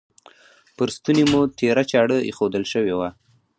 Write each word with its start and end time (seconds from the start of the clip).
پر 0.75 0.87
ستوني 0.95 1.23
مو 1.31 1.41
تیره 1.59 1.83
چاړه 1.91 2.17
ایښودل 2.27 2.63
شوې 2.73 2.93
وه. 2.99 3.09